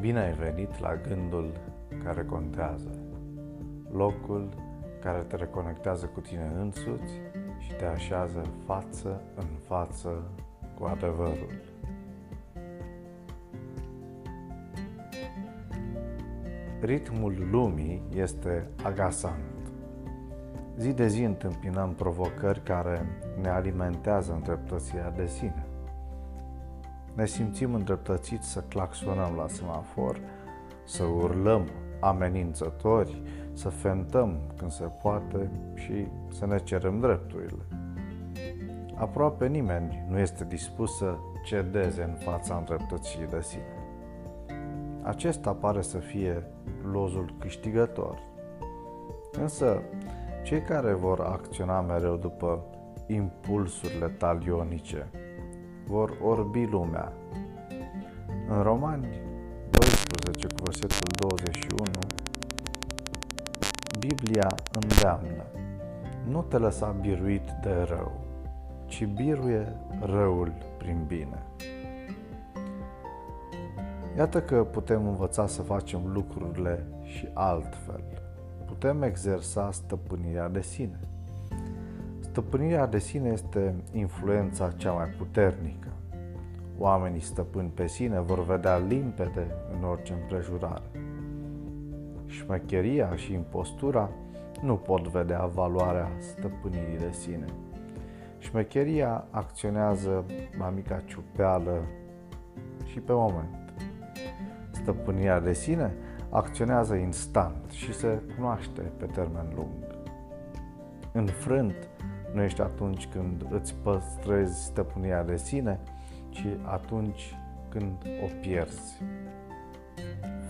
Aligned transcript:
Bine 0.00 0.20
ai 0.20 0.32
venit 0.32 0.80
la 0.80 0.96
gândul 0.96 1.52
care 2.04 2.24
contează, 2.24 2.90
locul 3.92 4.48
care 5.00 5.22
te 5.22 5.36
reconectează 5.36 6.06
cu 6.06 6.20
tine 6.20 6.52
însuți 6.60 7.12
și 7.58 7.72
te 7.72 7.84
așează 7.84 8.42
față 8.66 9.22
în 9.34 9.46
față 9.66 10.22
cu 10.78 10.84
adevărul. 10.84 11.60
Ritmul 16.80 17.48
lumii 17.50 18.02
este 18.14 18.68
agasant. 18.82 19.72
Zi 20.76 20.92
de 20.92 21.06
zi 21.06 21.22
întâmpinăm 21.22 21.94
provocări 21.94 22.62
care 22.62 23.06
ne 23.40 23.48
alimentează 23.48 24.32
îndreptățirea 24.32 25.10
de 25.10 25.26
sine. 25.26 25.67
Ne 27.18 27.26
simțim 27.26 27.74
îndreptățiți 27.74 28.48
să 28.48 28.60
claxonăm 28.68 29.34
la 29.36 29.48
semafor, 29.48 30.20
să 30.84 31.04
urlăm 31.04 31.68
amenințători, 32.00 33.22
să 33.52 33.68
fentăm 33.68 34.40
când 34.56 34.70
se 34.70 34.84
poate 35.02 35.50
și 35.74 36.06
să 36.32 36.46
ne 36.46 36.58
cerem 36.58 37.00
drepturile. 37.00 37.62
Aproape 38.94 39.46
nimeni 39.46 40.04
nu 40.08 40.18
este 40.18 40.44
dispus 40.44 40.96
să 40.96 41.16
cedeze 41.44 42.02
în 42.02 42.14
fața 42.14 42.56
îndreptății 42.56 43.26
de 43.30 43.40
sine. 43.42 43.76
Acesta 45.02 45.52
pare 45.52 45.82
să 45.82 45.98
fie 45.98 46.46
lozul 46.92 47.34
câștigător. 47.38 48.18
Însă, 49.32 49.82
cei 50.42 50.62
care 50.62 50.92
vor 50.92 51.20
acționa 51.20 51.80
mereu 51.80 52.16
după 52.16 52.64
impulsurile 53.06 54.08
talionice 54.08 55.10
vor 55.88 56.16
orbi 56.22 56.64
lumea. 56.64 57.12
În 58.48 58.62
Romani 58.62 59.08
12 59.70 60.46
cu 60.46 60.62
versetul 60.62 61.08
21 61.18 61.84
Biblia 63.98 64.48
îndeamnă 64.72 65.44
Nu 66.26 66.42
te 66.42 66.58
lăsa 66.58 66.96
biruit 67.00 67.50
de 67.62 67.86
rău, 67.88 68.12
ci 68.86 69.04
biruie 69.04 69.76
răul 70.00 70.52
prin 70.78 71.04
bine. 71.06 71.42
Iată 74.16 74.42
că 74.42 74.64
putem 74.64 75.06
învăța 75.06 75.46
să 75.46 75.62
facem 75.62 76.00
lucrurile 76.12 76.86
și 77.02 77.28
altfel. 77.32 78.02
Putem 78.66 79.02
exersa 79.02 79.70
stăpânirea 79.72 80.48
de 80.48 80.62
sine. 80.62 81.00
Stăpânirea 82.38 82.86
de 82.86 82.98
sine 82.98 83.28
este 83.28 83.74
influența 83.92 84.70
cea 84.76 84.92
mai 84.92 85.06
puternică. 85.06 85.88
Oamenii 86.78 87.20
stăpâni 87.20 87.70
pe 87.74 87.86
sine 87.86 88.20
vor 88.20 88.44
vedea 88.44 88.76
limpede 88.76 89.46
în 89.76 89.84
orice 89.84 90.12
împrejurare. 90.12 90.90
Șmecheria 92.26 93.16
și 93.16 93.32
impostura 93.32 94.10
nu 94.62 94.76
pot 94.76 95.08
vedea 95.08 95.46
valoarea 95.46 96.10
stăpânirii 96.18 96.98
de 96.98 97.10
sine. 97.10 97.44
Șmecheria 98.38 99.24
acționează 99.30 100.24
la 100.58 100.68
mica 100.68 101.02
ciupeală 101.04 101.82
și 102.84 103.00
pe 103.00 103.12
moment. 103.12 103.72
Stăpânirea 104.70 105.40
de 105.40 105.52
sine 105.52 105.94
acționează 106.30 106.94
instant 106.94 107.70
și 107.70 107.94
se 107.94 108.22
cunoaște 108.36 108.80
pe 108.80 109.04
termen 109.04 109.52
lung. 109.54 109.86
Înfrânt 111.12 111.88
nu 112.32 112.42
ești 112.42 112.60
atunci 112.60 113.06
când 113.06 113.46
îți 113.50 113.74
păstrezi 113.74 114.64
stăpânirea 114.64 115.24
de 115.24 115.36
sine, 115.36 115.78
ci 116.28 116.44
atunci 116.62 117.34
când 117.68 117.92
o 118.24 118.26
pierzi. 118.40 119.02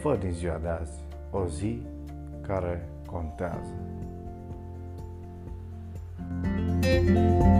Fă 0.00 0.16
din 0.16 0.30
ziua 0.30 0.58
de 0.58 0.68
azi 0.68 1.04
o 1.30 1.46
zi 1.46 1.82
care 2.40 2.88
contează. 3.06 3.74
thank 6.82 7.44
you 7.44 7.51